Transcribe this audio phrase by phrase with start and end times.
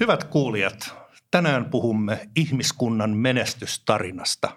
[0.00, 0.94] Hyvät kuulijat,
[1.30, 4.56] tänään puhumme ihmiskunnan menestystarinasta,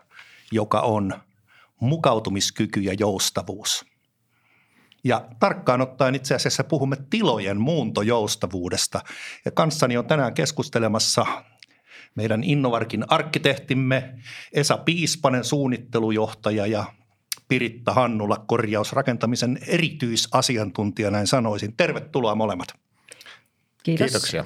[0.51, 1.13] joka on
[1.79, 3.85] mukautumiskyky ja joustavuus.
[5.03, 9.01] Ja tarkkaan ottaen itse asiassa puhumme tilojen muuntojoustavuudesta.
[9.45, 11.25] Ja kanssani on tänään keskustelemassa
[12.15, 14.13] meidän Innovarkin arkkitehtimme
[14.53, 16.85] Esa Piispanen, suunnittelujohtaja ja
[17.47, 21.73] Piritta Hannula, korjausrakentamisen erityisasiantuntija, näin sanoisin.
[21.77, 22.67] Tervetuloa molemmat.
[23.83, 24.05] Kiitos.
[24.05, 24.45] Kiitoksia.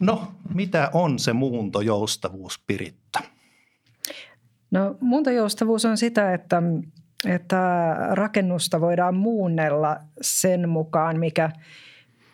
[0.00, 3.20] No, mitä on se muuntojoustavuus, Piritta?
[4.70, 6.62] No, muuntojoustavuus on sitä, että,
[7.26, 11.50] että rakennusta voidaan muunnella sen mukaan, mikä,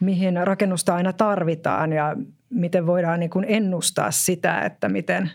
[0.00, 2.16] mihin rakennusta aina tarvitaan ja
[2.50, 5.30] miten voidaan niin kuin ennustaa sitä, että miten,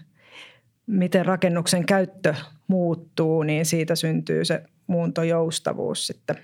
[0.88, 2.36] miten rakennuksen käyttö
[2.67, 6.38] muuttuu, niin siitä syntyy se muuntojoustavuus sitten.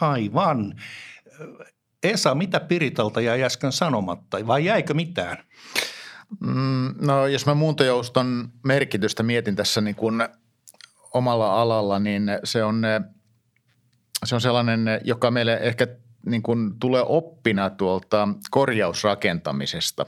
[0.00, 0.74] Aivan.
[2.10, 5.36] Esa, mitä Piritalta jäi äsken sanomatta vai jäikö mitään?
[6.40, 10.28] Mm, no jos mä muuntojouston merkitystä mietin tässä niin kuin
[11.14, 12.82] omalla alalla, niin se on,
[14.24, 15.86] se on sellainen, joka meille ehkä
[16.26, 20.06] niin kuin tulee oppina tuolta korjausrakentamisesta.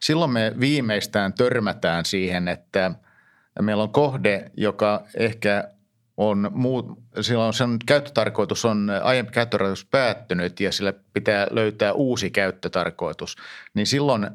[0.00, 2.90] Silloin me viimeistään törmätään siihen, että
[3.60, 5.70] meillä on kohde, joka ehkä
[6.16, 13.36] on muu, silloin sen käyttötarkoitus on, aiempi käyttötarkoitus päättynyt ja sille pitää löytää uusi käyttötarkoitus,
[13.74, 14.30] niin silloin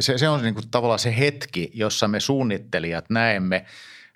[0.00, 3.64] se, se on niin kuin tavallaan se hetki, jossa me suunnittelijat näemme,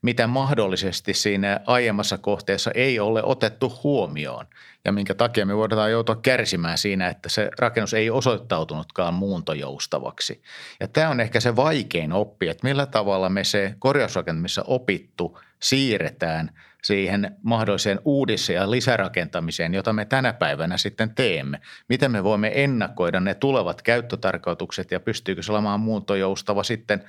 [0.02, 4.46] mitä mahdollisesti siinä aiemmassa kohteessa ei ole otettu huomioon
[4.84, 10.42] ja minkä takia me voidaan joutua kärsimään siinä, että se rakennus ei osoittautunutkaan muuntojoustavaksi.
[10.80, 16.50] Ja tämä on ehkä se vaikein oppi, että millä tavalla me se korjausrakentamisessa opittu siirretään–
[16.88, 21.60] siihen mahdolliseen uudis- ja lisärakentamiseen, jota me tänä päivänä sitten teemme.
[21.88, 27.04] Miten me voimme ennakoida ne tulevat käyttötarkoitukset ja pystyykö se olemaan muuntojoustava sitten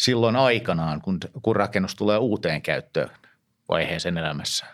[0.00, 3.10] silloin aikanaan, kun, kun rakennus tulee uuteen käyttöön
[3.68, 4.66] vaiheeseen elämässä?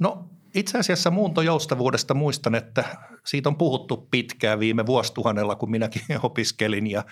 [0.00, 2.84] No itse asiassa muuntojoustavuudesta muistan, että
[3.26, 7.04] siitä on puhuttu pitkään viime vuosituhannella, kun minäkin opiskelin ja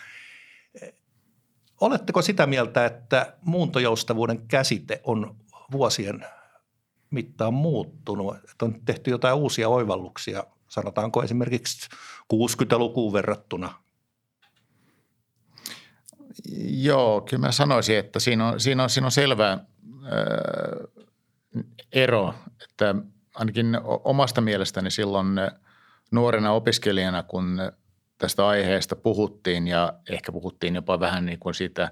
[1.80, 5.36] Oletteko sitä mieltä, että muuntojoustavuuden käsite on
[5.72, 6.24] vuosien
[7.12, 8.36] mittaan muuttunut.
[8.36, 11.88] Että on tehty jotain uusia oivalluksia, sanotaanko esimerkiksi
[12.34, 13.74] 60-lukuun verrattuna.
[16.66, 19.58] Joo, kyllä mä sanoisin, että siinä on, siinä on, siinä on selvä ää,
[21.92, 22.34] ero,
[22.64, 22.94] että
[23.34, 25.26] ainakin omasta mielestäni silloin
[26.10, 27.58] nuorena opiskelijana, kun
[28.18, 31.90] tästä aiheesta puhuttiin ja ehkä puhuttiin jopa vähän niin kuin siitä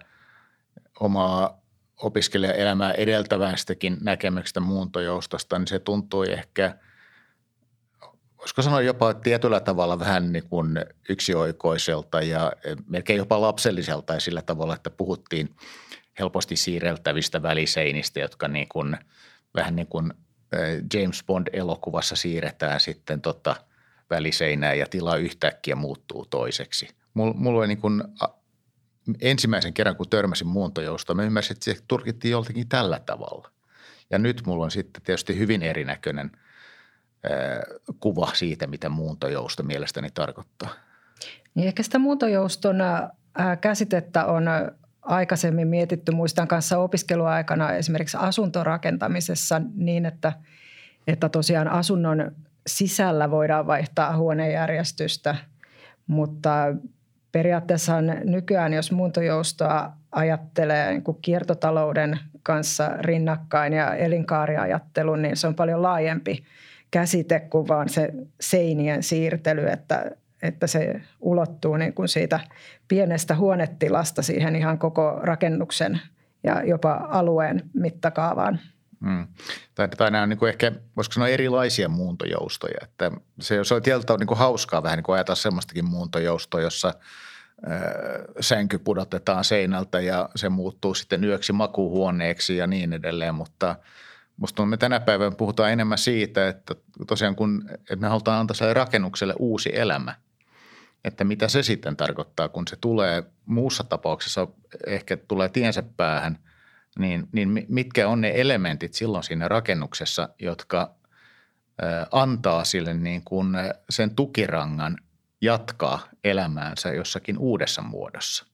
[1.01, 1.60] omaa
[2.03, 6.75] opiskelijaelämää edeltävästäkin näkemyksestä muuntojoustosta, niin se tuntui ehkä,
[8.39, 12.53] voisiko sanoa jopa tietyllä tavalla vähän niin kuin yksioikoiselta ja
[12.87, 15.57] melkein jopa lapselliselta ja sillä tavalla, että puhuttiin
[16.19, 18.97] helposti siirreltävistä väliseinistä, jotka niin kuin,
[19.55, 20.13] vähän niin kuin
[20.95, 23.57] James Bond-elokuvassa siirretään sitten tota
[24.11, 26.89] väliseinää ja tila yhtäkkiä muuttuu toiseksi.
[27.15, 28.03] Mulla, mulla oli niin kuin
[29.21, 33.51] ensimmäisen kerran, kun törmäsin muuntojoustoon, mä ymmärsin, että se turkittiin joltakin tällä tavalla.
[34.11, 36.31] Ja nyt mulla on sitten tietysti hyvin erinäköinen
[38.01, 40.69] kuva siitä, mitä muuntojousto mielestäni tarkoittaa.
[41.55, 42.77] Niin ehkä sitä muuntojouston
[43.61, 44.45] käsitettä on
[45.03, 50.33] aikaisemmin mietitty, muistan kanssa opiskeluaikana esimerkiksi asuntorakentamisessa niin, että,
[51.07, 52.33] että tosiaan asunnon
[52.67, 55.37] sisällä voidaan vaihtaa huonejärjestystä,
[56.07, 56.51] mutta
[57.33, 65.55] periaatteessa nykyään, jos muuntojoustoa ajattelee niin kuin kiertotalouden kanssa rinnakkain ja elinkaariajattelun, niin se on
[65.55, 66.45] paljon laajempi
[66.91, 70.11] käsite kuin vaan se seinien siirtely, että,
[70.43, 72.41] että se ulottuu niin kuin siitä
[72.89, 76.01] pienestä huonetilasta siihen ihan koko rakennuksen
[76.43, 78.61] ja jopa alueen mittakaavaan.
[79.05, 79.27] Hmm.
[79.75, 82.79] Tai, tai nämä on niin kuin ehkä, voisiko sanoa erilaisia muuntojoustoja.
[82.83, 83.11] Että
[83.41, 86.95] se, se on tietyllä niin hauskaa vähän niin kuin ajatella semmoistakin muuntojoustoa, jossa
[88.41, 93.77] sänky pudotetaan seinältä ja se muuttuu sitten yöksi makuuhuoneeksi ja niin edelleen, mutta
[94.37, 96.75] Musta me tänä päivänä puhutaan enemmän siitä, että
[97.07, 100.15] tosiaan kun että me halutaan antaa sille rakennukselle uusi elämä,
[101.05, 104.49] että mitä se sitten tarkoittaa, kun se tulee muussa tapauksessa
[104.87, 106.39] ehkä tulee tiensä päähän–
[107.01, 110.95] niin, niin mitkä on ne elementit silloin siinä rakennuksessa, jotka
[112.11, 113.57] antaa sille niin kuin
[113.91, 114.97] sen tukirangan
[115.41, 118.47] jatkaa elämäänsä jossakin uudessa muodossa.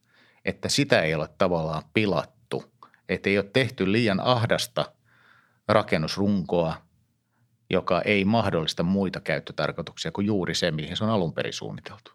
[0.45, 2.65] Että sitä ei ole tavallaan pilattu,
[3.09, 4.93] että ei ole tehty liian ahdasta
[5.69, 6.77] rakennusrunkoa,
[7.71, 12.13] joka ei mahdollista muita käyttötarkoituksia kuin juuri se, mihin se on alun perin suunniteltu.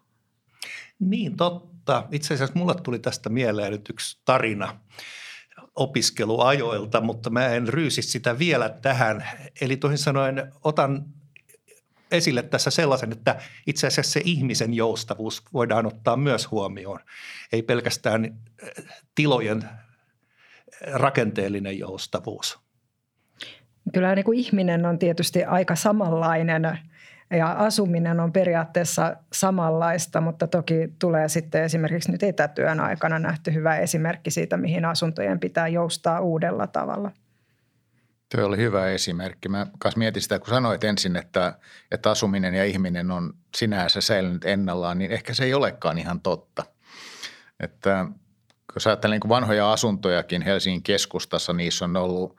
[0.98, 2.06] Niin totta.
[2.10, 4.80] Itse asiassa mulle tuli tästä mieleen nyt yksi tarina
[5.74, 9.28] opiskeluajoilta, mutta mä en ryysi sitä vielä tähän.
[9.60, 11.04] Eli toisin sanoen otan
[12.10, 17.00] esille tässä sellaisen, että itse asiassa se ihmisen joustavuus voidaan ottaa myös huomioon.
[17.52, 18.84] Ei pelkästään eh,
[19.14, 19.62] tilojen
[20.92, 22.58] rakenteellinen joustavuus.
[23.92, 26.78] Kyllä niin kuin ihminen on tietysti aika samanlainen
[27.32, 33.76] ja asuminen on periaatteessa samanlaista, mutta toki tulee sitten esimerkiksi nyt etätyön aikana nähty hyvä
[33.76, 37.10] esimerkki siitä, mihin asuntojen pitää joustaa uudella tavalla.
[38.36, 39.48] Tuo oli hyvä esimerkki.
[39.48, 41.58] Mä kanssa mietin sitä, kun sanoit ensin, että,
[41.90, 46.64] että asuminen ja ihminen on sinänsä säilynyt ennallaan, niin ehkä se ei olekaan ihan totta.
[47.60, 48.06] Että
[48.72, 52.36] kun ajattelee niin vanhoja asuntojakin Helsingin keskustassa, niissä on ollut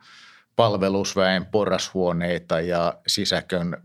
[0.56, 3.76] palvelusväen porrashuoneita ja sisäkön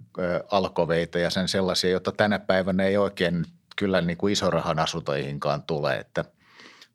[0.52, 3.46] alkoveita ja sen sellaisia, joita tänä päivänä ei oikein
[3.76, 5.96] kyllä niin kuin isorahan asuntoihinkaan tule.
[5.96, 6.26] Että,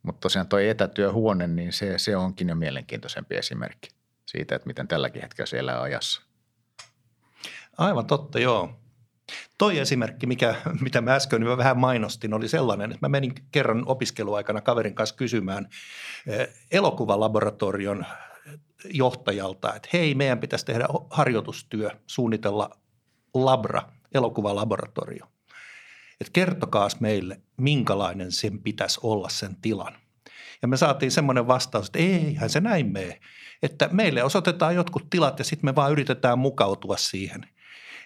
[0.03, 3.91] mutta tosiaan tuo etätyöhuone, niin se, se onkin jo mielenkiintoisempi esimerkki
[4.27, 6.23] siitä, että miten tälläkin hetkellä siellä ajassa.
[7.79, 8.81] Aivan totta, joo.
[9.59, 14.61] Toi esimerkki, mikä, mitä mä äsken vähän mainostin, oli sellainen, että mä menin kerran opiskeluaikana
[14.61, 15.69] kaverin kanssa kysymään
[16.71, 18.07] elokuvalaboratorion
[18.85, 22.71] johtajalta, että hei, meidän pitäisi tehdä harjoitustyö, suunnitella
[23.35, 23.83] labra,
[24.15, 25.27] elokuvalaboratorio.
[26.21, 29.95] Että kertokaas meille, minkälainen sen pitäisi olla sen tilan.
[30.63, 33.21] Ja me saatiin semmoinen vastaus, että eihän se näin mene.
[33.63, 37.47] Että meille osoitetaan jotkut tilat ja sitten me vaan yritetään mukautua siihen.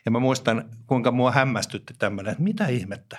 [0.05, 3.19] Ja mä muistan, kuinka mua hämmästytti tämmöinen, että mitä ihmettä.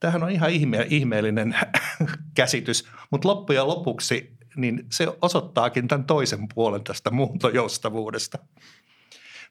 [0.00, 1.56] Tämähän on ihan ihme, ihmeellinen
[2.34, 8.38] käsitys, mutta loppujen lopuksi niin se osoittaakin tämän toisen puolen tästä muuntojoustavuudesta.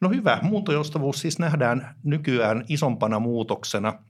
[0.02, 3.94] No hyvä, muuntojoustavuus siis nähdään nykyään isompana muutoksena–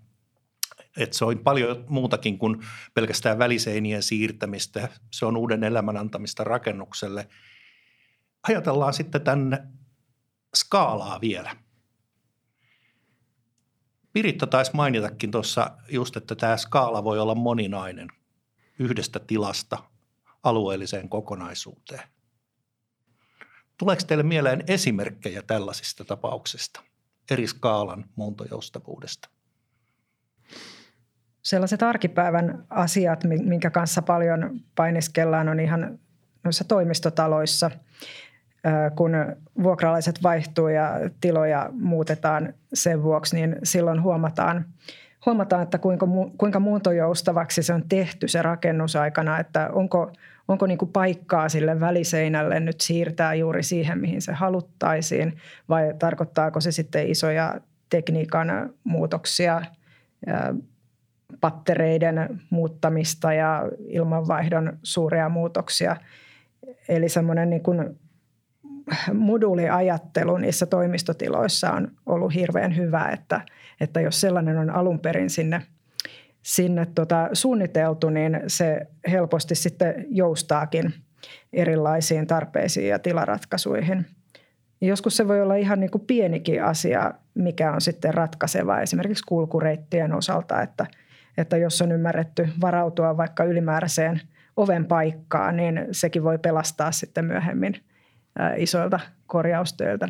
[0.97, 4.89] että se on paljon muutakin kuin pelkästään väliseinien siirtämistä.
[5.11, 7.27] Se on uuden elämän antamista rakennukselle.
[8.47, 9.63] Ajatellaan sitten tänne
[10.55, 11.55] skaalaa vielä.
[14.13, 18.07] Piritta taisi mainitakin tuossa just, että tämä skaala voi olla moninainen
[18.79, 19.77] yhdestä tilasta
[20.45, 22.03] alueelliseen kokonaisuuteen.
[23.77, 26.81] Tuleeko teille mieleen esimerkkejä tällaisista tapauksista,
[27.31, 29.29] eri skaalan muuntojoustavuudesta?
[31.41, 35.99] Sellaiset arkipäivän asiat, minkä kanssa paljon painiskellaan, on ihan
[36.43, 37.71] noissa toimistotaloissa,
[38.95, 39.11] kun
[39.63, 44.65] vuokralaiset vaihtuu ja tiloja muutetaan sen vuoksi, niin silloin huomataan,
[45.25, 46.07] huomataan että kuinka,
[46.37, 50.11] kuinka muuntojoustavaksi se on tehty se rakennusaikana, että onko,
[50.47, 55.37] onko niin kuin paikkaa sille väliseinälle nyt siirtää juuri siihen, mihin se haluttaisiin,
[55.69, 57.55] vai tarkoittaako se sitten isoja
[57.89, 59.61] tekniikan muutoksia,
[61.41, 65.95] pattereiden muuttamista ja ilmanvaihdon suuria muutoksia.
[66.89, 67.99] Eli semmoinen niin kuin
[69.13, 73.41] moduuliajattelu niissä toimistotiloissa on ollut hirveän hyvä, että,
[73.81, 75.61] että jos sellainen on alun perin sinne,
[76.45, 80.93] sinne tota suunniteltu, niin se helposti sitten joustaakin
[81.53, 84.05] erilaisiin tarpeisiin ja tilaratkaisuihin.
[84.81, 90.13] Joskus se voi olla ihan niin kuin pienikin asia, mikä on sitten ratkaiseva esimerkiksi kulkureittien
[90.13, 90.85] osalta, että,
[91.37, 94.21] että jos on ymmärretty varautua vaikka ylimääräiseen
[94.57, 97.75] oven paikkaan, niin sekin voi pelastaa sitten myöhemmin–
[98.57, 100.09] isoilta korjaustöiltä.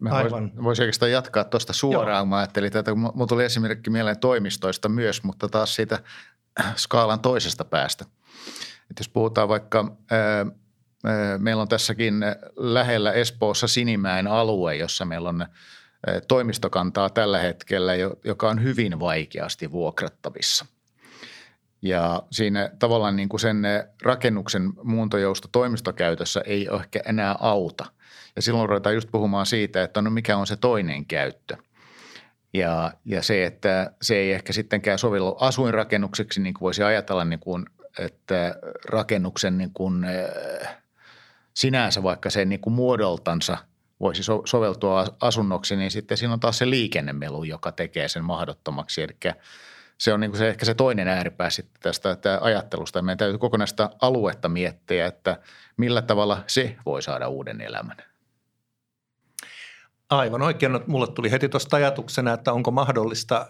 [0.00, 0.52] Mä Aivan.
[0.62, 2.18] Voisin oikeastaan jatkaa tuosta suoraan.
[2.18, 2.26] Joo.
[2.26, 5.98] Mä ajattelin tätä, kun tuli esimerkki mieleen toimistoista myös, mutta taas siitä
[6.76, 8.04] skaalan toisesta päästä.
[8.90, 10.46] Et jos puhutaan vaikka, ää,
[11.38, 12.14] meillä on tässäkin
[12.56, 15.46] lähellä Espoossa Sinimäen alue, jossa meillä on
[16.28, 17.92] toimistokantaa tällä hetkellä,
[18.24, 20.66] joka on hyvin vaikeasti vuokrattavissa–
[21.82, 23.62] ja siinä tavallaan niin kuin sen
[24.02, 27.86] rakennuksen muuntojousto toimistokäytössä ei ehkä enää auta.
[28.38, 31.56] Ja silloin ruvetaan just puhumaan siitä, että no mikä on se toinen käyttö.
[32.54, 37.40] Ja, ja se, että se ei ehkä sittenkään sovellu asuinrakennukseksi, niin kuin voisi ajatella, niin
[37.40, 37.66] kuin,
[37.98, 38.54] että
[38.84, 40.06] rakennuksen niin kuin,
[41.54, 43.58] sinänsä vaikka se niin kuin muodoltansa
[44.00, 49.02] voisi so, soveltua asunnoksi, niin sitten siinä on taas se liikennemelu, joka tekee sen mahdottomaksi.
[49.02, 49.16] Eli
[49.98, 53.02] se on niin kuin se, ehkä se toinen ääripää sitten tästä että ajattelusta.
[53.02, 55.38] Meidän täytyy kokonaista aluetta miettiä, että
[55.76, 58.07] millä tavalla se voi saada uuden elämän.
[60.10, 60.72] Aivan oikein.
[60.72, 63.46] No, mulle tuli heti tuosta ajatuksena, että onko mahdollista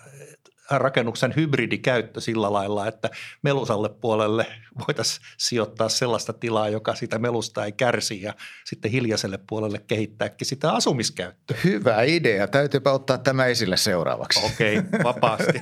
[0.71, 3.11] rakennuksen hybridikäyttö sillä lailla, että
[3.43, 4.47] melusalle puolelle
[4.89, 8.35] voitaisiin sijoittaa sellaista tilaa, joka sitä melusta ei kärsi ja
[8.65, 11.57] sitten hiljaiselle puolelle kehittääkin sitä asumiskäyttöä.
[11.65, 12.49] Hyvä idea.
[12.49, 14.47] Täytyypä ottaa tämä esille seuraavaksi.
[14.47, 15.61] Okei, okay, vapaasti.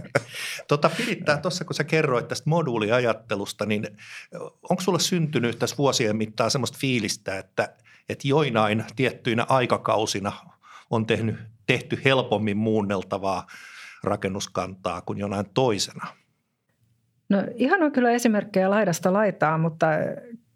[0.68, 3.86] tota, pirittää tuossa, kun sä kerroit tästä moduuliajattelusta, niin
[4.70, 7.74] onko sulle syntynyt tässä vuosien mittaan semmoista fiilistä, että,
[8.10, 10.32] että joinain tiettyinä aikakausina
[10.90, 11.36] on tehnyt,
[11.66, 13.46] tehty helpommin muunneltavaa–
[14.04, 16.06] rakennuskantaa kuin jonain toisena?
[17.28, 19.86] No ihan on kyllä esimerkkejä laidasta laitaa, mutta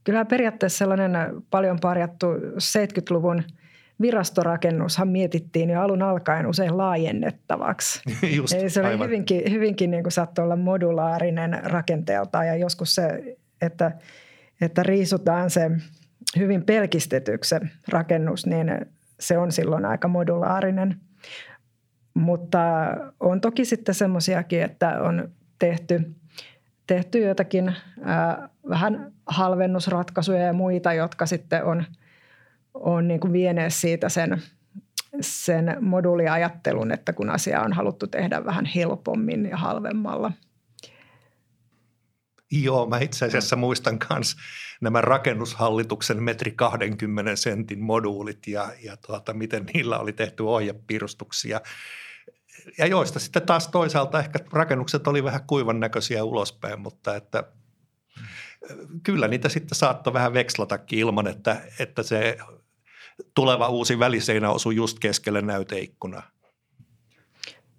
[0.05, 1.13] kyllä periaatteessa sellainen
[1.51, 2.27] paljon parjattu
[2.59, 3.45] 70-luvun
[4.01, 8.01] virastorakennushan mietittiin jo alun alkaen usein laajennettavaksi.
[8.37, 9.07] Just, Eli se oli aivan.
[9.07, 13.93] hyvinkin, hyvinkin niin kuin saattoi olla modulaarinen rakenteelta ja joskus se, että,
[14.61, 15.71] että riisutaan se
[16.39, 18.67] hyvin pelkistetyksi se rakennus, niin
[19.21, 20.97] se on silloin aika modulaarinen–
[22.15, 22.61] mutta
[23.21, 26.15] on toki sitten semmoisiakin, että on tehty,
[26.87, 31.85] tehty jotakin ää, vähän halvennusratkaisuja ja muita, jotka sitten on,
[32.75, 34.43] on niin kuin vieneet siitä sen,
[35.21, 40.33] sen moduuliajattelun, että kun asia on haluttu tehdä vähän helpommin ja halvemmalla.
[42.53, 44.37] Joo, mä itse asiassa muistan myös
[44.81, 51.61] nämä rakennushallituksen metri 20 sentin moduulit ja, ja tuota, miten niillä oli tehty ohjepirustuksia
[52.79, 57.45] ja joista sitten taas toisaalta ehkä rakennukset oli vähän kuivan näköisiä ulospäin, mutta että
[59.03, 62.39] kyllä niitä sitten saattoi vähän vekslatakin ilman, että, että se
[63.35, 66.23] tuleva uusi väliseinä osui just keskelle näyteikkuna.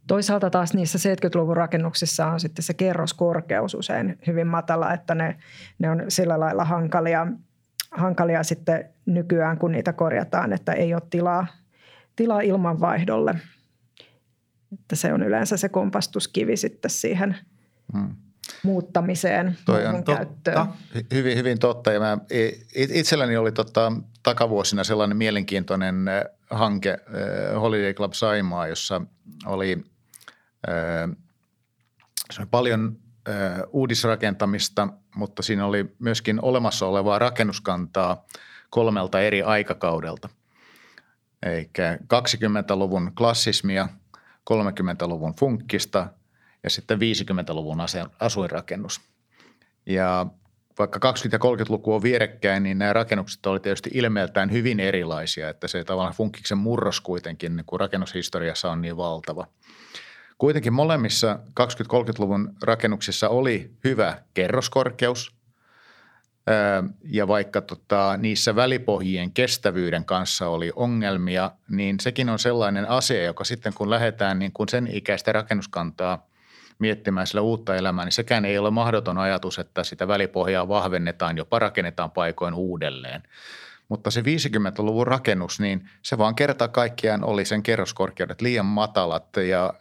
[0.08, 5.38] Toisaalta taas niissä 70-luvun rakennuksissa on sitten se kerroskorkeus usein hyvin matala, että ne,
[5.80, 7.28] ne on sillä lailla hankalia,
[7.92, 11.48] hankalia sitten nykyään, kun niitä korjataan, että ei ole tilaa,
[12.16, 13.36] tilaa ilmanvaihdolle–
[14.82, 17.36] että se on yleensä se kompastuskivi sitten siihen
[17.94, 18.16] hmm.
[18.64, 20.58] muuttamiseen, Toi on käyttöön.
[20.58, 20.68] Totta.
[21.14, 21.92] Hyvin, hyvin totta.
[21.92, 22.18] Ja mä,
[22.76, 23.92] itselläni oli tota,
[24.24, 25.96] takavuosina sellainen mielenkiintoinen
[26.50, 26.98] hanke
[27.62, 29.02] Holiday Club Saimaa, jossa
[29.46, 29.84] oli,
[30.70, 31.10] äh,
[32.40, 32.98] oli paljon
[33.68, 38.26] uudisrakentamista, mutta siinä oli myöskin olemassa olevaa rakennuskantaa
[38.70, 40.30] kolmelta eri aikakaudelta.
[41.46, 43.90] Eikä 20-luvun klassismia–
[44.50, 46.08] 30-luvun funkkista
[46.64, 47.78] ja sitten 50-luvun
[48.20, 49.02] asuinrakennus.
[49.86, 50.26] Ja
[50.80, 55.68] vaikka 20- ja 30-luku on vierekkäin, niin nämä rakennukset olivat tietysti ilmeeltään hyvin erilaisia, että
[55.68, 59.48] se tavallaan funkkiksen murros kuitenkin niin kuin rakennushistoriassa on niin valtava.
[60.38, 65.36] Kuitenkin molemmissa 20-30-luvun rakennuksissa oli hyvä kerroskorkeus,
[67.04, 73.44] ja vaikka tota, niissä välipohjien kestävyyden kanssa oli ongelmia, niin sekin on sellainen asia, joka
[73.44, 76.28] sitten kun lähdetään niin kun sen ikäistä rakennuskantaa
[76.80, 81.60] miettimään sillä uutta elämää, niin sekään ei ole mahdoton ajatus, että sitä välipohjaa vahvennetaan, jopa
[81.60, 83.24] rakennetaan paikoin uudelleen–
[83.90, 89.74] mutta se 50-luvun rakennus, niin se vaan kerta kaikkiaan oli sen kerroskorkeudet liian matalat ja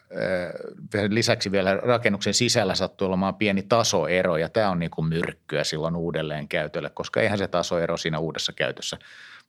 [0.94, 5.64] äh, lisäksi vielä rakennuksen sisällä sattui olemaan pieni tasoero ja tämä on niin kuin myrkkyä
[5.64, 8.98] silloin uudelleen käytölle, koska eihän se tasoero siinä uudessa käytössä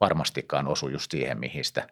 [0.01, 1.87] varmastikaan osu just siihen, mihin sitä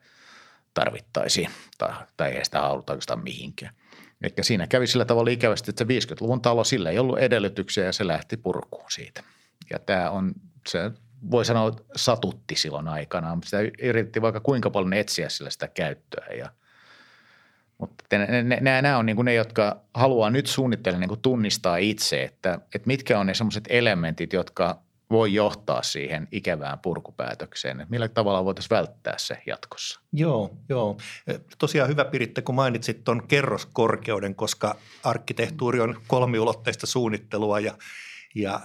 [0.74, 3.74] tarvittaisiin tai, tai ei sitä haluta oikeastaan mihinkään.
[4.22, 7.93] Eli siinä kävi sillä tavalla ikävästi, että se 50-luvun talo, sillä ei ollut edellytyksiä ja
[7.93, 9.24] se lähti purkuun siitä.
[9.72, 10.34] Ja tämä on,
[10.67, 10.91] se
[11.32, 16.27] voi sanoa, satutti silloin aikanaan, mutta sitä yritettiin vaikka kuinka paljon etsiä sillä sitä käyttöä.
[16.38, 16.50] Ja,
[17.77, 18.03] mutta
[18.62, 22.88] nämä, on niin kuin ne, jotka haluaa nyt suunnittella niin kuin tunnistaa itse, että, että
[22.88, 24.80] mitkä on ne sellaiset elementit, jotka
[25.12, 27.82] voi johtaa siihen ikävään purkupäätökseen.
[27.82, 30.00] Että millä tavalla voitaisiin välttää se jatkossa?
[30.13, 30.98] Joo, joo.
[31.58, 37.77] Tosiaan hyvä Piritte, kun mainitsit tuon kerroskorkeuden, koska arkkitehtuuri on kolmiulotteista suunnittelua ja,
[38.36, 38.60] ja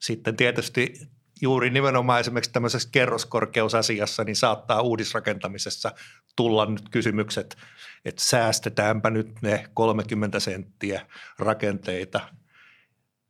[0.00, 1.08] sitten tietysti
[1.40, 5.92] juuri nimenomaan esimerkiksi tämmöisessä kerroskorkeusasiassa niin saattaa uudisrakentamisessa
[6.36, 7.56] tulla nyt kysymykset,
[8.04, 11.06] että säästetäänpä nyt ne 30 senttiä
[11.38, 12.20] rakenteita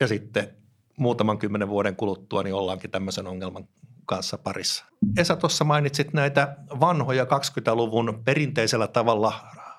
[0.00, 0.56] ja sitten
[0.98, 3.68] muutaman kymmenen vuoden kuluttua niin ollaankin tämmöisen ongelman
[4.06, 4.84] kanssa parissa.
[5.16, 9.32] Esa, tuossa mainitsit näitä vanhoja 20-luvun perinteisellä tavalla,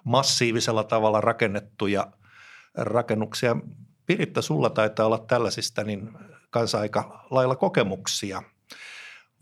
[0.03, 2.11] massiivisella tavalla rakennettuja
[2.75, 3.55] rakennuksia.
[4.05, 6.09] Piritta, sulla taitaa olla tällaisista niin
[6.49, 8.43] kanssa aika lailla kokemuksia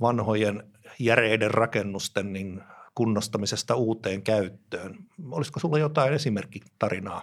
[0.02, 0.64] vanhojen
[1.00, 2.64] järeiden rakennusten niin
[2.96, 4.96] kunnostamisesta uuteen käyttöön.
[5.32, 7.22] Olisiko sulla jotain esimerkkitarinaa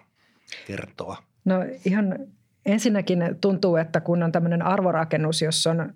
[0.67, 1.17] kertoa?
[1.45, 1.55] No
[1.87, 2.19] ihan
[2.67, 5.95] ensinnäkin tuntuu, että kun on tämmöinen arvorakennus, jossa on,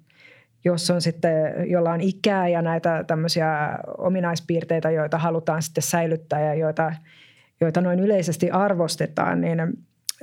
[0.65, 6.55] jos on sitten, jolla on ikää ja näitä tämmöisiä ominaispiirteitä, joita halutaan sitten säilyttää ja
[6.55, 6.93] joita,
[7.61, 9.59] joita noin yleisesti arvostetaan, niin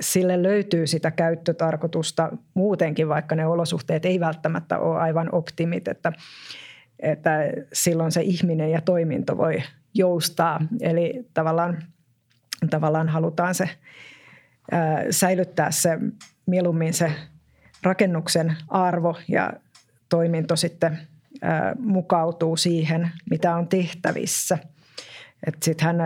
[0.00, 6.12] sille löytyy sitä käyttötarkoitusta muutenkin, vaikka ne olosuhteet ei välttämättä ole aivan optimit, että,
[7.00, 7.30] että
[7.72, 9.62] silloin se ihminen ja toiminto voi
[9.94, 10.60] joustaa.
[10.80, 11.82] Eli tavallaan,
[12.70, 13.70] tavallaan halutaan se
[14.72, 15.98] ää, säilyttää se
[16.46, 17.12] mieluummin se
[17.82, 19.52] rakennuksen arvo ja
[20.08, 20.98] toiminto sitten
[21.42, 24.58] ää, mukautuu siihen, mitä on tehtävissä.
[25.62, 25.96] Sittenhän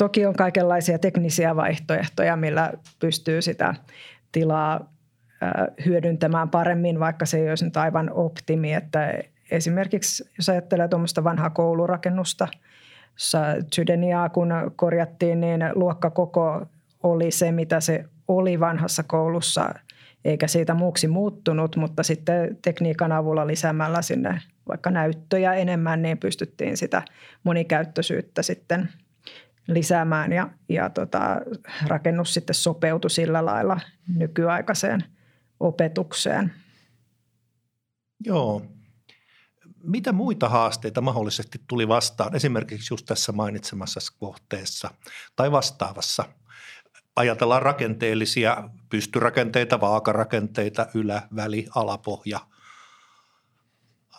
[0.00, 3.74] toki on kaikenlaisia teknisiä vaihtoehtoja, millä pystyy sitä
[4.32, 4.92] tilaa
[5.40, 8.74] ää, hyödyntämään paremmin, vaikka se ei olisi nyt aivan optimi.
[8.74, 9.14] Että
[9.50, 12.48] esimerkiksi jos ajattelee tuommoista vanhaa koulurakennusta,
[13.12, 13.38] jossa
[13.74, 16.66] Tydeniaa kun korjattiin, niin luokkakoko
[17.02, 19.74] oli se, mitä se oli vanhassa koulussa,
[20.24, 26.76] eikä siitä muuksi muuttunut, mutta sitten tekniikan avulla lisäämällä sinne vaikka näyttöjä enemmän, niin pystyttiin
[26.76, 27.02] sitä
[27.44, 28.88] monikäyttöisyyttä sitten
[29.74, 31.40] lisäämään ja, ja tota,
[31.86, 33.80] rakennus sitten sopeutui sillä lailla
[34.16, 35.04] nykyaikaiseen
[35.60, 36.52] opetukseen.
[38.26, 38.62] Joo.
[39.82, 44.90] Mitä muita haasteita mahdollisesti tuli vastaan esimerkiksi just tässä mainitsemassa kohteessa
[45.36, 46.24] tai vastaavassa–
[47.16, 52.40] ajatellaan rakenteellisia pystyrakenteita, vaakarakenteita, ylä, väli, alapohja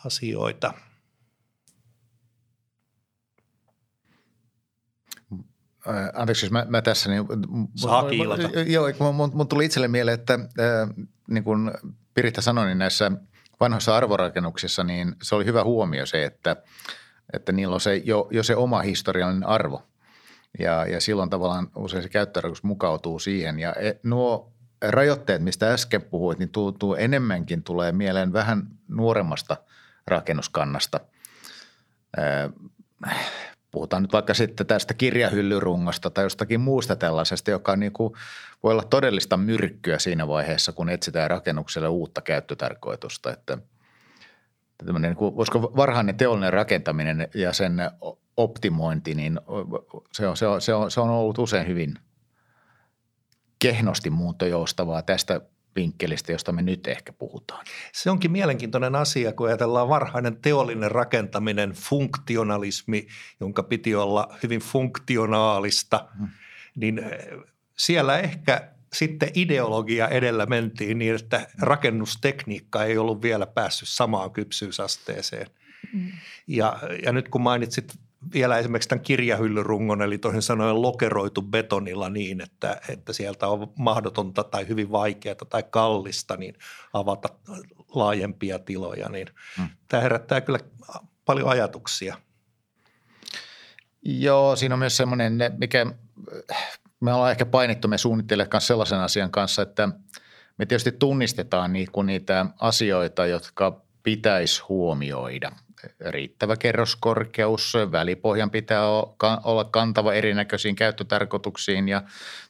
[0.05, 0.73] asioita.
[6.13, 7.25] Anteeksi, jos mä, mä tässä niin...
[7.75, 8.49] Saa kiilata.
[8.67, 10.89] Joo, mun, mun tuli itselle mieleen, että äh,
[11.27, 11.71] niin kuin
[12.13, 13.11] Piritta sanoi, niin näissä
[13.59, 16.55] vanhoissa arvorakennuksissa, niin se oli hyvä huomio se, että,
[17.33, 19.83] että niillä on se, jo, jo se oma historiallinen arvo.
[20.59, 23.59] Ja, ja silloin tavallaan usein se käyttötarkoitus mukautuu siihen.
[23.59, 29.57] Ja e, nuo rajoitteet, mistä äsken puhuit, niin tuntuu enemmänkin tulee mieleen vähän nuoremmasta
[30.07, 30.99] rakennuskannasta.
[33.71, 38.13] Puhutaan nyt vaikka sitten tästä kirjahyllyrungosta tai jostakin muusta tällaisesta, joka niin kuin
[38.63, 43.31] voi olla todellista myrkkyä siinä vaiheessa, kun etsitään rakennukselle uutta käyttötarkoitusta.
[43.31, 43.57] Että
[44.99, 47.73] niin kuin, voisiko varhainen teollinen rakentaminen ja sen
[48.37, 49.39] optimointi, niin
[50.13, 51.93] se on, se on, se on, se on ollut usein hyvin
[53.59, 55.41] kehnosti muuntojoustavaa tästä
[55.75, 57.65] vinkkelistä, josta me nyt ehkä puhutaan.
[57.93, 63.07] Se onkin mielenkiintoinen asia, kun ajatellaan varhainen teollinen rakentaminen, funktionalismi,
[63.39, 66.27] jonka piti olla hyvin funktionaalista, hmm.
[66.75, 67.39] niin eh,
[67.77, 75.47] siellä ehkä sitten ideologia edellä mentiin niin, että rakennustekniikka ei ollut vielä päässyt samaan kypsyysasteeseen.
[75.93, 76.11] Mm.
[76.47, 77.93] Ja, ja nyt kun mainitsit
[78.33, 84.43] vielä esimerkiksi tämän kirjahyllyrungon, eli toisin sanoen lokeroitu betonilla niin, että, että sieltä on mahdotonta
[84.43, 86.55] tai hyvin vaikeaa tai kallista niin
[86.93, 87.29] avata
[87.95, 89.69] laajempia tiloja, niin hmm.
[89.87, 90.59] tämä herättää kyllä
[91.25, 92.17] paljon ajatuksia.
[94.01, 95.85] Joo, siinä on myös semmoinen, mikä
[96.99, 99.89] me ollaan ehkä painittu me suunnittelijat kanssa sellaisen asian kanssa, että
[100.57, 101.73] me tietysti tunnistetaan
[102.05, 105.51] niitä asioita, jotka pitäisi huomioida–
[106.09, 108.89] riittävä kerroskorkeus, välipohjan pitää
[109.43, 112.03] olla kantava erinäköisiin käyttötarkoituksiin ja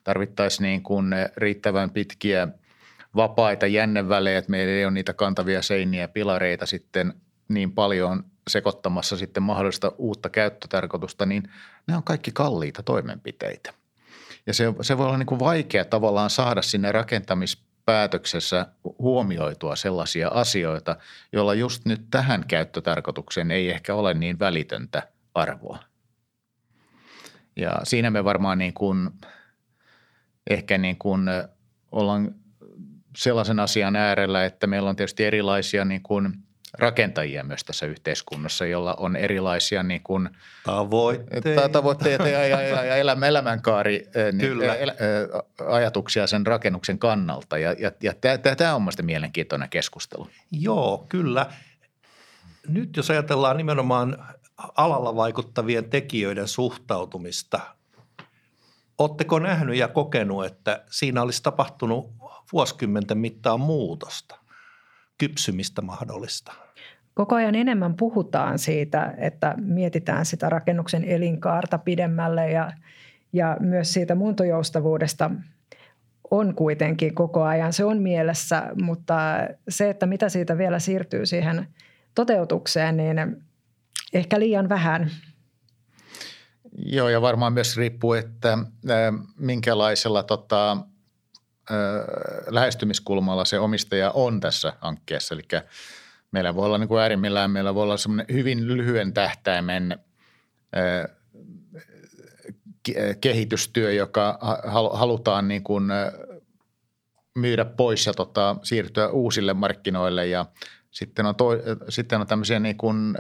[0.04, 2.48] tarvittaisiin niin kuin riittävän pitkiä
[3.16, 7.14] vapaita jännevälejä, että meillä ei ole niitä kantavia seiniä ja pilareita sitten
[7.48, 11.44] niin paljon sekoittamassa sitten mahdollista uutta käyttötarkoitusta, niin
[11.88, 13.74] ne on kaikki kalliita toimenpiteitä.
[14.48, 18.66] Ja se, se voi olla niin kuin vaikea tavallaan saada sinne rakentamis päätöksessä
[19.00, 20.96] huomioitua sellaisia asioita,
[21.34, 25.80] joilla just nyt tähän käyttötarkoitukseen ei ehkä ole niin välitöntä arvoa.
[27.56, 29.10] Ja siinä me varmaan niin kuin,
[30.50, 31.22] ehkä niin kuin
[31.92, 32.36] ollaan
[33.18, 36.34] sellaisen asian äärellä, että meillä on tietysti erilaisia niin kuin–
[36.80, 40.30] rakentajia myös tässä yhteiskunnassa, jolla on erilaisia niin kuin,
[40.66, 44.92] tavoitteita, tavoitteita ja, ja, ja, ja elämän, elämänkaari niin, el,
[45.68, 47.58] ajatuksia sen rakennuksen kannalta.
[47.58, 48.14] Ja, ja, ja
[48.56, 50.28] tämä on mielestäni mielenkiintoinen keskustelu.
[50.52, 51.46] Joo, kyllä.
[52.68, 54.26] Nyt jos ajatellaan nimenomaan
[54.58, 57.60] alalla vaikuttavien tekijöiden suhtautumista,
[58.98, 62.12] oletteko nähnyt ja kokenut, että siinä olisi tapahtunut
[62.54, 64.41] vuosikymmenten mittaan muutosta?
[65.22, 66.54] Kypsymistä mahdollista.
[67.14, 72.72] Koko ajan enemmän puhutaan siitä, että mietitään sitä rakennuksen elinkaarta pidemmälle ja,
[73.34, 75.32] ja myös siitä muuntojoustavuudesta
[76.32, 77.74] on kuitenkin koko ajan.
[77.74, 79.16] Se on mielessä, mutta
[79.70, 81.68] se, että mitä siitä vielä siirtyy siihen
[82.16, 83.18] toteutukseen, niin
[84.14, 85.12] ehkä liian vähän.
[86.86, 88.58] Joo, ja varmaan myös riippuu, että
[89.38, 90.78] minkälaisella tota,
[92.48, 95.36] lähestymiskulmalla se omistaja on tässä hankkeessa.
[95.36, 95.44] Eli
[96.32, 100.00] meillä voi olla niin kuin äärimmillään, meillä voi olla semmoinen hyvin lyhyen tähtäimen
[103.22, 104.40] kehitystyö, joka
[104.94, 105.84] halutaan niin kuin
[107.36, 110.46] myydä pois ja tota, siirtyä uusille markkinoille ja
[110.92, 113.18] sitten on, toi, sitten on tämmöisiä niin kuin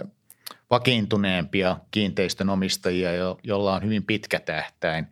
[0.69, 5.07] vakiintuneempia kiinteistönomistajia, jo, joilla on hyvin pitkä tähtäin,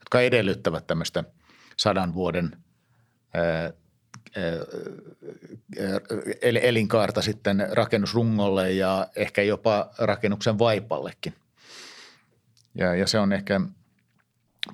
[0.00, 1.24] jotka edellyttävät tämmöistä
[1.76, 2.56] sadan vuoden
[6.42, 11.34] elinkaarta sitten rakennusrungolle ja ehkä jopa rakennuksen vaipallekin.
[12.74, 13.60] Ja, ja se on ehkä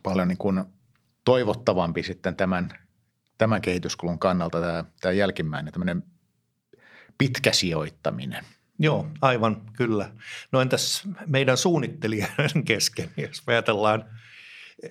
[0.03, 0.65] paljon niin kuin
[1.25, 2.69] toivottavampi sitten tämän,
[3.39, 6.03] tämän kehityskulun kannalta tämä, tämä jälkimmäinen tämmöinen
[7.19, 8.45] pitkä sijoittaminen.
[8.79, 10.11] Joo, aivan kyllä.
[10.53, 12.31] No entäs meidän suunnittelijan
[12.65, 14.05] kesken, jos ajatellaan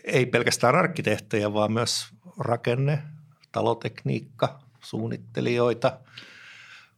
[0.03, 2.99] ei pelkästään arkkitehtejä, vaan myös rakenne,
[3.51, 5.99] talotekniikka, suunnittelijoita.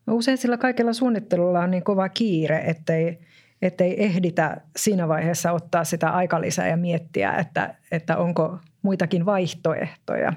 [0.06, 3.20] No usein sillä kaikella suunnittelulla on niin kova kiire, ettei,
[3.62, 10.34] ettei ehditä siinä vaiheessa ottaa sitä aikalisää ja miettiä, että, että onko muitakin vaihtoehtoja.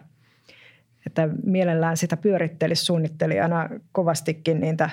[1.07, 4.91] Että mielellään sitä pyörittelisi suunnittelijana kovastikin niitä,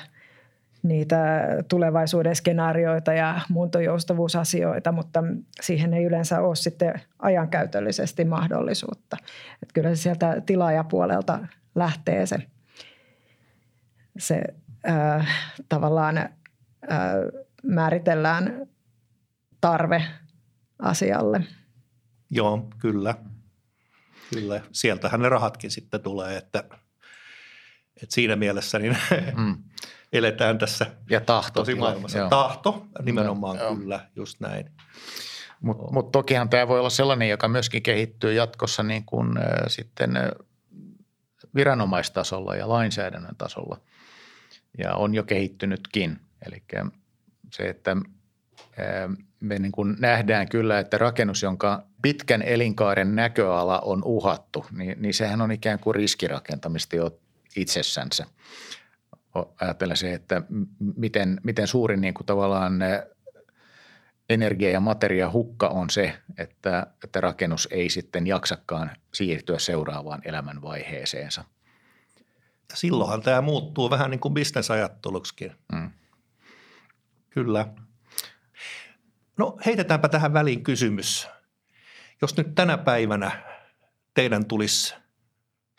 [0.84, 5.24] niitä tulevaisuuden skenaarioita ja muuntojoustavuusasioita, mutta
[5.62, 9.18] siihen ei yleensä ole sitten ajankäytöllisesti mahdollisuutta.
[9.64, 11.40] Että kyllä se sieltä tilaajapuolelta
[11.76, 12.38] lähtee se,
[14.18, 14.42] se
[14.90, 15.28] äh,
[15.70, 16.30] tavallaan äh,
[17.64, 18.68] määritellään
[19.62, 20.04] tarve
[20.80, 21.44] asialle.
[22.30, 23.16] Joo, kyllä.
[24.34, 26.64] Kyllä, sieltähän ne rahatkin sitten tulee, että,
[27.96, 28.98] että siinä mielessä niin
[29.38, 29.64] mm.
[30.14, 32.18] Eletään tässä ja tahto, tosi maailmassa.
[32.18, 32.30] Joo.
[32.30, 34.72] Tahto, nimenomaan no, kyllä, just näin.
[35.62, 40.18] Mutta mut tokihan tämä voi olla sellainen, joka myöskin kehittyy jatkossa niin kuin, äh, sitten
[40.18, 40.24] äh,
[41.56, 43.78] viranomaistasolla ja lainsäädännön tasolla
[44.78, 46.20] ja on jo kehittynytkin.
[46.46, 46.64] Eli
[47.52, 47.98] se, että
[49.40, 55.14] me niin kuin nähdään kyllä, että rakennus, jonka pitkän elinkaaren näköala on uhattu, niin, niin
[55.14, 57.20] sehän on ikään kuin riskirakentamista jo
[57.56, 58.26] itsessänsä.
[59.62, 60.42] Ajattelen se, että
[60.98, 62.80] miten, miten suuri niin kuin tavallaan
[64.30, 71.44] energia- ja materia hukka on se, että, että rakennus ei sitten jaksakaan siirtyä seuraavaan elämänvaiheeseensa.
[72.74, 75.56] Silloinhan tämä muuttuu vähän niin kuin bisnesajatteluksikin.
[75.74, 75.92] Mm.
[77.30, 77.68] Kyllä.
[79.38, 81.28] No heitetäänpä tähän väliin kysymys.
[82.22, 83.32] Jos nyt tänä päivänä
[84.14, 84.96] teidän tulisi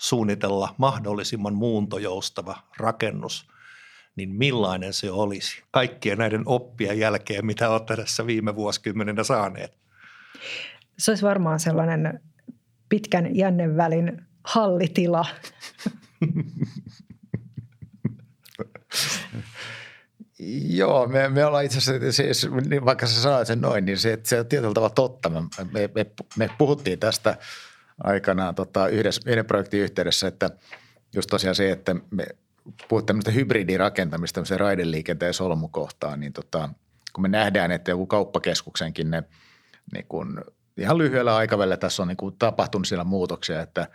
[0.03, 3.49] suunnitella mahdollisimman muuntojoustava rakennus,
[4.17, 9.79] niin millainen se olisi kaikkien näiden oppien jälkeen, mitä olette tässä viime vuosikymmeninä saaneet?
[10.99, 12.21] Se olisi varmaan sellainen
[12.89, 15.27] pitkän jännevälin hallitila.
[20.67, 24.21] Joo, me, me ollaan itse asiassa, siis, niin vaikka sä sanoit sen noin, niin se,
[24.23, 25.31] se on tietyllä tavalla totta.
[25.31, 25.41] Me,
[25.73, 27.37] me, me puhuttiin tästä
[28.05, 30.51] aikanaan tota, yhdessä, meidän projektin yhteydessä, että
[31.15, 32.27] just tosiaan se, että me
[32.89, 36.69] puhut tämmöistä hybridirakentamista tämmöisen raideliikenteen solmukohtaan, niin tota,
[37.13, 39.23] kun me nähdään, että joku kauppakeskuksenkin ne
[39.93, 40.45] niin kun,
[40.77, 43.89] ihan lyhyellä aikavälillä tässä on niin kuin tapahtunut siellä muutoksia, että,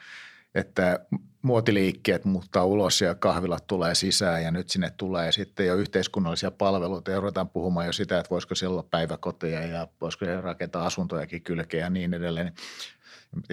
[0.55, 0.99] että
[1.41, 7.11] muotiliikkeet muuttaa ulos ja kahvilat tulee sisään ja nyt sinne tulee sitten jo yhteiskunnallisia palveluita
[7.11, 11.41] ja ruvetaan puhumaan jo sitä, että voisiko siellä olla päiväkoteja ja voisiko siellä rakentaa asuntojakin
[11.41, 12.53] kylkeä ja niin edelleen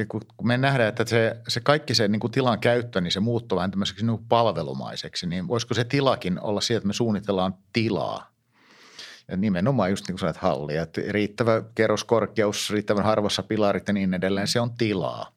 [0.08, 3.56] kun me nähdään, että se, se kaikki se niin kuin tilan käyttö, niin se muuttuu
[3.56, 8.34] vähän tämmöiseksi niin palvelumaiseksi, niin voisiko se tilakin olla siitä, että me suunnitellaan tilaa
[9.28, 14.14] ja nimenomaan just niin kuin sanoit halli, että riittävä kerroskorkeus, riittävän harvassa pilarit ja niin
[14.14, 15.34] edelleen, se on tilaa.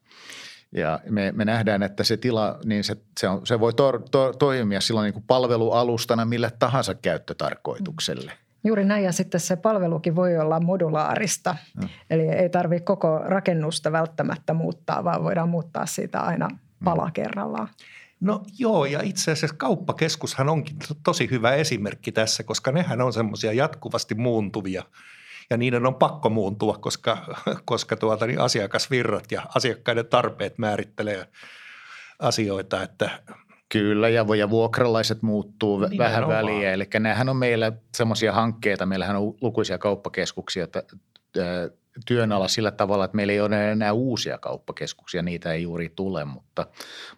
[0.72, 4.32] Ja me, me nähdään, että se tila, niin se, se, on, se voi to, to,
[4.38, 8.32] toimia silloin niin kuin palvelualustana mille tahansa käyttötarkoitukselle.
[8.32, 8.47] Mm.
[8.64, 11.56] Juuri näin ja sitten se palvelukin voi olla modulaarista.
[11.82, 11.88] Mm.
[12.10, 16.48] Eli ei tarvitse koko rakennusta välttämättä muuttaa, vaan voidaan muuttaa siitä aina
[16.84, 17.12] pala mm.
[17.12, 17.68] kerrallaan.
[18.20, 23.52] No joo, ja itse asiassa kauppakeskushan onkin tosi hyvä esimerkki tässä, koska nehän on semmoisia
[23.52, 24.82] jatkuvasti muuntuvia
[25.50, 31.26] ja niiden on pakko muuntua, koska, koska tuota, niin asiakasvirrat ja asiakkaiden tarpeet määrittelee
[32.18, 33.10] asioita, että
[33.68, 36.10] Kyllä, ja, ja vuokralaiset muuttuu Nimenomaan.
[36.10, 36.72] vähän väliä.
[36.72, 40.82] Eli nämähän on meillä semmoisia hankkeita, meillähän on lukuisia kauppakeskuksia että,
[42.06, 46.24] työn alla sillä tavalla, että meillä ei ole enää uusia kauppakeskuksia, niitä ei juuri tule,
[46.24, 46.66] mutta,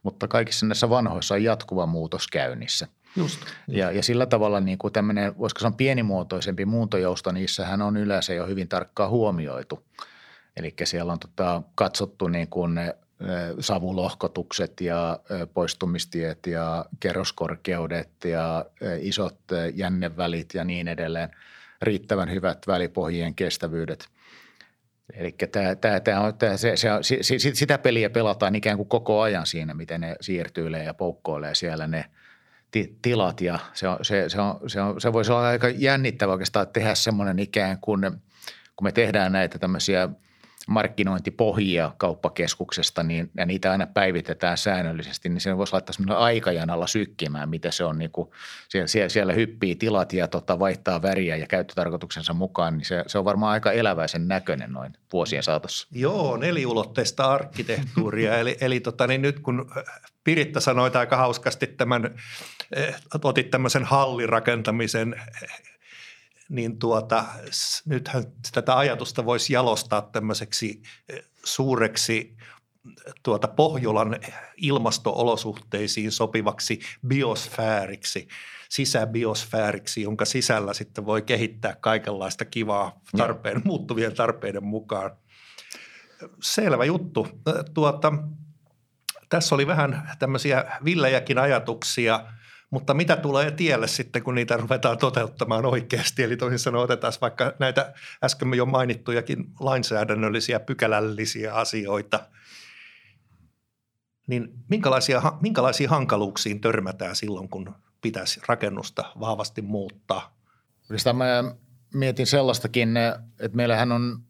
[0.02, 2.88] mutta kaikissa näissä vanhoissa on jatkuva muutos käynnissä.
[3.16, 3.40] Just.
[3.68, 8.46] Ja, ja sillä tavalla niin kuin tämmöinen, voisiko sanoa pienimuotoisempi muuntojousto, niissähän on yleensä jo
[8.46, 9.86] hyvin tarkkaan huomioitu.
[10.56, 12.96] Eli siellä on tota, katsottu niin kuin ne
[13.60, 15.20] savulohkotukset ja
[15.54, 18.66] poistumistiet ja kerroskorkeudet ja
[19.00, 19.38] isot
[19.74, 21.30] jännevälit ja niin edelleen,
[21.82, 24.08] riittävän hyvät välipohjien kestävyydet.
[25.14, 25.34] Eli
[25.80, 26.88] tämä, tämä, on, se, se,
[27.20, 31.86] se, sitä peliä pelataan ikään kuin koko ajan siinä, miten ne siirtyilee ja poukkoilee siellä
[31.86, 32.04] ne
[33.02, 33.40] tilat.
[33.40, 36.94] Ja se, on, se, se, on, se, on, se voisi olla aika jännittävä oikeastaan tehdä
[36.94, 38.00] semmoinen ikään kuin,
[38.76, 40.08] kun me tehdään näitä tämmöisiä–
[40.70, 47.48] markkinointipohjia kauppakeskuksesta niin, ja niitä aina päivitetään säännöllisesti, niin sen voisi laittaa semmoinen aikajanalla sykkimään,
[47.48, 47.98] mitä se on.
[47.98, 48.30] Niin kuin,
[48.86, 53.24] siellä, siellä hyppii tilat ja tota, vaihtaa väriä ja käyttötarkoituksensa mukaan, niin se, se on
[53.24, 55.88] varmaan aika eläväisen näköinen noin vuosien saatossa.
[55.92, 58.38] Joo, neliulotteista arkkitehtuuria.
[58.38, 59.70] eli eli tota, niin nyt kun
[60.24, 62.14] Piritta sanoi aika hauskasti tämän,
[62.76, 65.20] eh, otit tämmöisen hallirakentamisen
[66.50, 67.24] niin tuota,
[67.84, 72.36] nythän tätä ajatusta voisi jalostaa tämmöiseksi eh, suureksi
[73.22, 74.16] tuota Pohjolan
[74.56, 78.28] ilmastoolosuhteisiin sopivaksi biosfääriksi,
[78.68, 85.10] sisäbiosfääriksi, jonka sisällä sitten voi kehittää kaikenlaista kivaa tarpeen, muuttuvien tarpeiden mukaan.
[86.42, 87.28] Selvä juttu.
[87.74, 88.12] Tuota,
[89.28, 92.24] tässä oli vähän tämmöisiä villejäkin ajatuksia–
[92.70, 96.22] mutta mitä tulee tielle sitten, kun niitä ruvetaan toteuttamaan oikeasti?
[96.22, 97.92] Eli toisin sanoen otetaan vaikka näitä
[98.24, 102.20] äsken jo mainittujakin lainsäädännöllisiä, pykälällisiä asioita.
[104.26, 110.36] Niin minkälaisia, minkälaisiin hankaluuksiin törmätään silloin, kun pitäisi rakennusta vahvasti muuttaa?
[110.96, 111.54] Sitä mä
[111.94, 114.22] mietin sellaistakin, että meillähän on,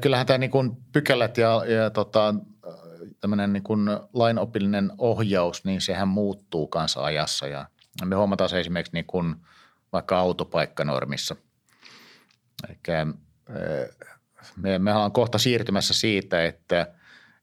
[0.00, 2.34] kyllähän tämä niin kuin pykälät ja, ja tota,
[3.20, 3.64] tämmöinen niin
[4.12, 7.66] lainopillinen ohjaus, niin sehän muuttuu kanssa ajassa ja
[8.04, 9.34] me huomataan se esimerkiksi niin kuin
[9.92, 11.36] vaikka autopaikkanormissa.
[12.68, 12.78] Eli
[14.56, 16.86] me, me ollaan kohta siirtymässä siitä, että,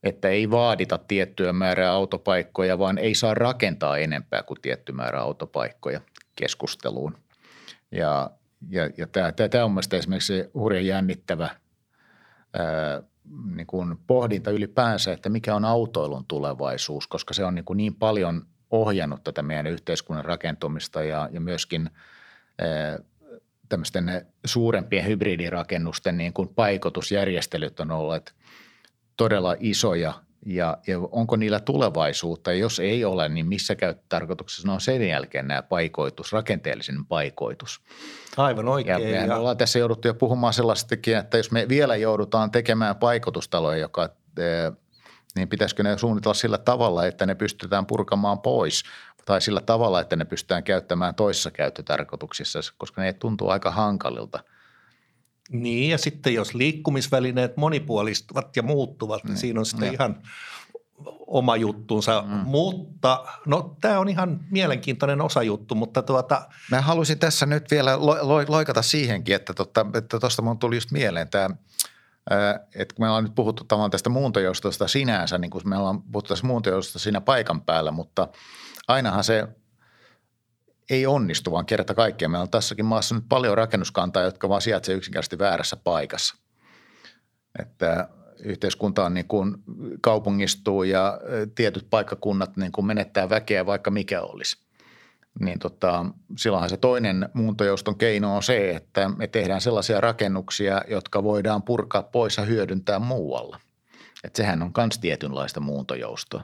[0.04, 6.02] että ei vaadita tiettyä määrää autopaikkoja, vaan ei saa rakentaa enempää kuin tietty määrä autopaikkoja
[6.36, 7.18] keskusteluun.
[7.92, 8.30] Ja,
[8.70, 11.50] ja, ja tämä, tämä on mielestäni esimerkiksi hurjan jännittävä
[12.54, 13.02] ää,
[13.56, 17.96] niin kuin pohdinta ylipäänsä, että mikä on autoilun tulevaisuus, koska se on niin, kuin niin
[17.96, 21.90] paljon ohjannut tätä meidän yhteiskunnan rakentumista ja, ja myöskin
[23.70, 28.36] tämmöisten suurempien hybridirakennusten niin kuin paikotusjärjestelyt on olleet
[29.18, 30.14] todella isoja
[30.46, 35.48] ja, ja onko niillä tulevaisuutta ja jos ei ole, niin missä käyttötarkoituksessa on sen jälkeen
[35.48, 37.82] nämä paikoitus, rakenteellinen paikoitus.
[38.38, 39.02] Aivan oikein.
[39.02, 39.38] Ja mehän ja...
[39.38, 44.10] ollaan tässä jouduttu jo puhumaan sellaistakin, että jos me vielä joudutaan tekemään paikotustaloja, joka
[45.36, 48.84] niin pitäisikö ne suunnitella sillä tavalla, että ne pystytään purkamaan pois
[49.26, 54.40] tai sillä tavalla, että ne pystytään käyttämään toisissa käyttötarkoituksissa, koska ne tuntuu aika hankalilta–
[55.52, 59.94] niin ja sitten jos liikkumisvälineet monipuolistuvat ja muuttuvat, niin, niin siinä on sitten ja.
[59.94, 60.22] ihan
[61.28, 62.34] oma juttunsa, mm.
[62.34, 66.48] mutta no tämä on ihan mielenkiintoinen osajuttu, mutta tuota.
[66.72, 70.92] Mä haluaisin tässä nyt vielä lo, lo, loikata siihenkin, että tuosta että mun tuli just
[70.92, 71.50] mieleen tämä,
[72.76, 76.30] että kun me ollaan nyt puhuttu tavallaan tästä muuntojoustosta sinänsä, niin kuin me ollaan puhuttu
[76.30, 78.28] tästä muuntojoustosta siinä paikan päällä, mutta
[78.88, 79.48] ainahan se
[80.90, 82.32] ei onnistu, vaan kerta kaikkiaan.
[82.32, 86.36] Meillä on tässäkin maassa nyt paljon rakennuskantaa, jotka vaan sijaitsee yksinkertaisesti väärässä paikassa.
[87.60, 89.58] Että yhteiskunta on niin kuin
[90.02, 91.20] kaupungistuu ja
[91.56, 94.68] tietyt paikkakunnat niin kuin menettää väkeä, vaikka mikä olisi.
[95.40, 96.06] Niin tota,
[96.38, 102.04] silloinhan se toinen muuntojouston keino on se, että me tehdään sellaisia rakennuksia, jotka voidaan purkaa
[102.04, 103.60] pois ja hyödyntää muualla.
[104.24, 106.44] Että sehän on myös tietynlaista muuntojoustoa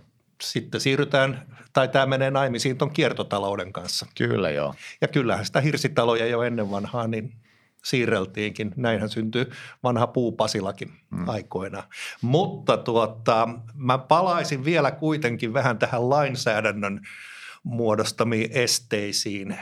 [0.51, 4.06] sitten siirrytään, tai tämä menee naimisiin tuon kiertotalouden kanssa.
[4.17, 4.75] Kyllä joo.
[5.01, 7.34] Ja kyllähän sitä hirsitaloja jo ennen vanhaa niin
[7.84, 8.73] siirreltiinkin.
[8.75, 9.45] Näinhän syntyi
[9.84, 11.29] vanha puupasilakin hmm.
[11.29, 11.84] aikoina.
[12.21, 17.01] Mutta tuota, mä palaisin vielä kuitenkin vähän tähän lainsäädännön
[17.63, 19.58] muodostamiin esteisiin.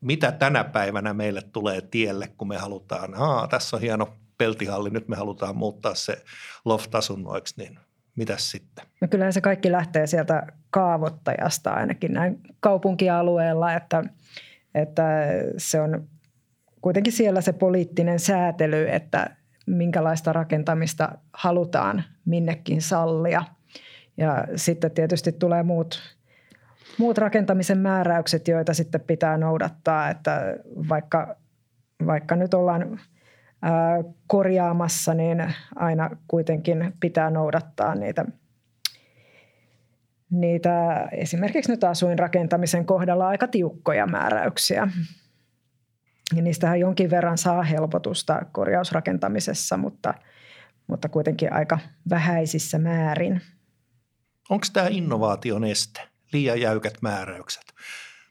[0.00, 5.08] Mitä tänä päivänä meille tulee tielle, kun me halutaan, Aa, tässä on hieno peltihalli, nyt
[5.08, 6.24] me halutaan muuttaa se
[6.64, 7.78] loft-asunnoiksi, niin–
[8.16, 8.84] mitäs sitten?
[9.00, 14.04] No kyllähän se kaikki lähtee sieltä kaavoittajasta ainakin näin kaupunkialueella, että,
[14.74, 15.02] että
[15.56, 16.08] se on
[16.80, 23.44] kuitenkin siellä se poliittinen säätely, että minkälaista rakentamista halutaan minnekin sallia.
[24.16, 26.00] Ja sitten tietysti tulee muut,
[26.98, 30.56] muut rakentamisen määräykset, joita sitten pitää noudattaa, että
[30.88, 31.36] vaikka,
[32.06, 33.00] vaikka nyt ollaan
[34.26, 38.24] korjaamassa, niin aina kuitenkin pitää noudattaa niitä,
[40.30, 44.88] niitä esimerkiksi nyt asuinrakentamisen kohdalla aika tiukkoja määräyksiä.
[46.36, 50.14] Ja niistähän jonkin verran saa helpotusta korjausrakentamisessa, mutta,
[50.86, 51.78] mutta kuitenkin aika
[52.10, 53.40] vähäisissä määrin.
[54.50, 56.00] Onko tämä innovaation este,
[56.32, 57.64] liian jäykät määräykset?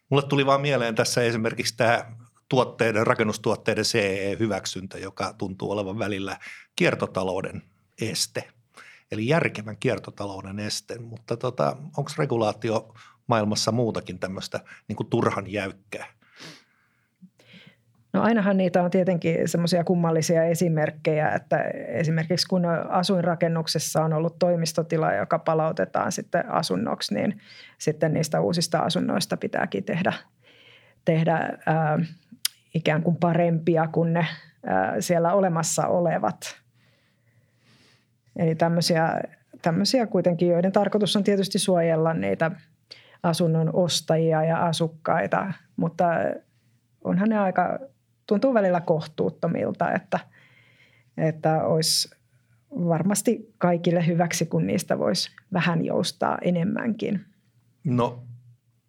[0.10, 2.06] Mulle tuli vaan mieleen tässä esimerkiksi tämä
[2.50, 6.38] tuotteiden, rakennustuotteiden CE-hyväksyntä, joka tuntuu olevan välillä
[6.76, 7.62] kiertotalouden
[8.02, 8.44] este,
[9.12, 11.00] eli järkevän kiertotalouden este.
[11.00, 12.94] Mutta tota, onko regulaatio
[13.28, 16.06] maailmassa muutakin tämmöistä niin turhan jäykkää?
[18.14, 25.14] No ainahan niitä on tietenkin semmoisia kummallisia esimerkkejä, että esimerkiksi kun asuinrakennuksessa on ollut toimistotila,
[25.14, 27.42] joka palautetaan sitten asunnoksi, niin
[27.78, 30.14] sitten niistä uusista asunnoista pitääkin tehdä,
[31.06, 32.00] tehdä ää,
[32.80, 34.26] ikään kuin parempia kuin ne
[35.00, 36.56] siellä olemassa olevat.
[38.36, 39.22] Eli tämmöisiä,
[39.62, 42.52] tämmöisiä kuitenkin, joiden tarkoitus on tietysti suojella niitä
[43.24, 46.06] asunnon ostajia ja asukkaita, mutta
[47.04, 47.80] onhan ne aika
[48.28, 50.20] tuntuu välillä kohtuuttomilta, että,
[51.18, 52.16] että olisi
[52.72, 57.26] varmasti kaikille hyväksi, kun niistä voisi vähän joustaa enemmänkin.
[57.84, 58.24] No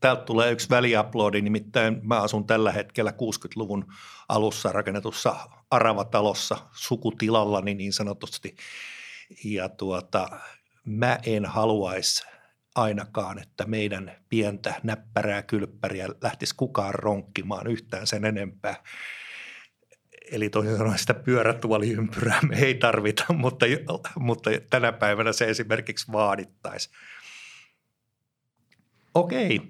[0.00, 3.92] täältä tulee yksi väliaplodi, nimittäin mä asun tällä hetkellä 60-luvun
[4.28, 5.36] alussa rakennetussa
[5.70, 8.56] Arava-talossa sukutilallani niin sanotusti.
[9.44, 10.28] Ja tuota,
[10.84, 12.24] mä en haluaisi
[12.74, 18.82] ainakaan, että meidän pientä näppärää kylppäriä lähtisi kukaan ronkkimaan yhtään sen enempää
[20.32, 23.66] Eli toisin sanoen sitä pyörätuoliympyrää me ei tarvita, mutta,
[24.16, 26.90] mutta tänä päivänä se esimerkiksi vaadittaisi.
[29.14, 29.60] Okei,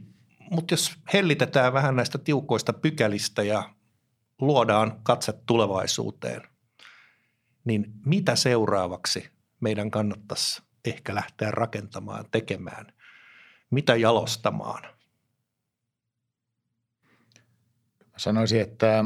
[0.50, 3.74] mutta jos hellitetään vähän näistä tiukoista pykälistä ja
[4.40, 6.42] luodaan katse tulevaisuuteen,
[7.64, 12.86] niin mitä seuraavaksi meidän kannattaisi ehkä lähteä rakentamaan, tekemään?
[13.70, 14.82] Mitä jalostamaan?
[18.16, 19.04] Sanoisin, että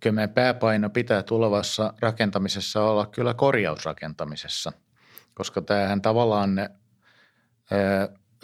[0.00, 4.72] kyllä meidän pääpaino pitää tulevassa rakentamisessa olla kyllä korjausrakentamisessa,
[5.34, 6.50] koska tämähän tavallaan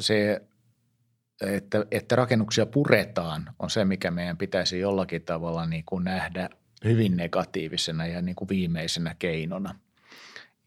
[0.00, 0.47] se,
[1.40, 6.51] että, että rakennuksia puretaan, on se, mikä meidän pitäisi jollakin tavalla niin kuin nähdä
[6.85, 9.74] hyvin negatiivisena ja niin kuin viimeisenä keinona.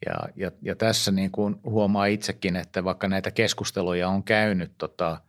[0.06, 5.22] Ja, ja, ja tässä niin kuin huomaa itsekin, että vaikka näitä keskusteluja on käynyt tota,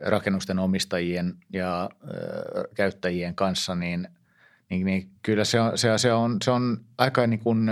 [0.00, 4.08] rakennusten omistajien ja ö, käyttäjien kanssa, niin–
[4.70, 7.70] niin, niin kyllä se on, se, se on, se on aika niin kuin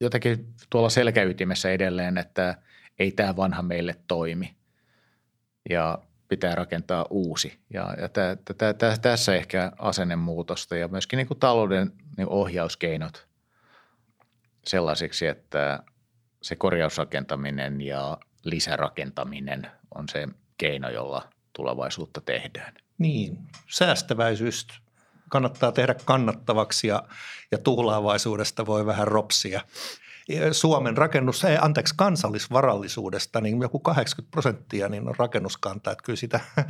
[0.00, 2.54] jotenkin tuolla selkäytimessä edelleen, että
[2.98, 4.56] ei tämä vanha meille toimi
[5.70, 5.98] ja
[6.28, 7.58] pitää rakentaa uusi.
[7.70, 13.26] Ja, ja tä, tä, tä, tässä ehkä asennemuutosta ja myöskin niin kuin talouden niin ohjauskeinot
[14.66, 15.82] sellaisiksi, että
[16.42, 22.74] se korjausrakentaminen ja lisärakentaminen on se keino, jolla tulevaisuutta tehdään.
[22.98, 23.38] Niin,
[23.70, 24.66] säästäväisyys
[25.28, 27.02] kannattaa tehdä kannattavaksi ja,
[27.50, 29.60] ja tuhlaavaisuudesta voi vähän ropsia.
[30.52, 36.40] Suomen rakennus, ei, anteeksi, kansallisvarallisuudesta, niin joku 80 prosenttia niin on rakennuskanta, että kyllä sitä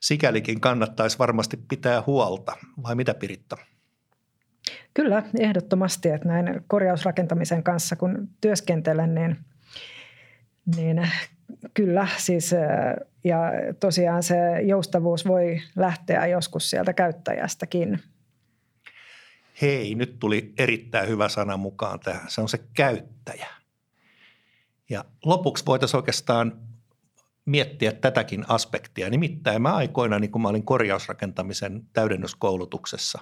[0.00, 2.56] sikälikin kannattaisi varmasti pitää huolta.
[2.82, 3.56] Vai mitä Piritta?
[4.94, 9.36] Kyllä, ehdottomasti, että näin korjausrakentamisen kanssa kun työskentelen, niin,
[10.76, 11.08] niin
[11.74, 12.54] Kyllä, siis
[13.24, 13.38] ja
[13.80, 18.00] tosiaan se joustavuus voi lähteä joskus sieltä käyttäjästäkin.
[19.62, 22.30] Hei, nyt tuli erittäin hyvä sana mukaan tähän.
[22.30, 23.48] Se on se käyttäjä.
[24.90, 26.60] Ja lopuksi voitaisiin oikeastaan
[27.44, 29.10] miettiä tätäkin aspektia.
[29.10, 33.18] Nimittäin mä aikoina, niin kun mä olin korjausrakentamisen täydennyskoulutuksessa,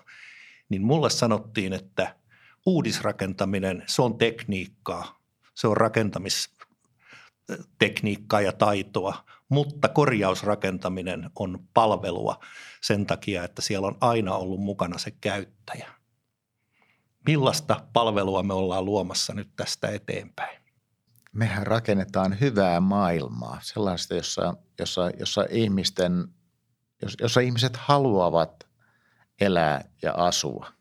[0.69, 2.17] niin mulle sanottiin, että
[2.67, 5.21] uudisrakentaminen, se on tekniikkaa,
[5.55, 6.51] se on rakentamis,
[7.79, 12.45] tekniikkaa ja taitoa, mutta korjausrakentaminen on palvelua
[12.81, 16.02] sen takia, että siellä on aina ollut mukana se käyttäjä.
[17.27, 20.63] Millaista palvelua me ollaan luomassa nyt tästä eteenpäin?
[21.33, 26.29] Mehän rakennetaan hyvää maailmaa, sellaista, jossa, jossa, jossa, ihmisten,
[27.21, 28.69] jossa ihmiset haluavat
[29.41, 30.73] elää ja asua.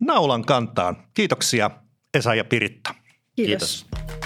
[0.00, 1.08] Naulan kantaan.
[1.14, 1.70] Kiitoksia
[2.14, 2.94] Esa ja Piritta.
[3.36, 3.86] Kiitos.
[3.90, 4.25] Kiitos.